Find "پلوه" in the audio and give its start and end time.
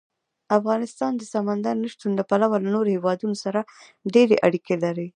2.29-2.57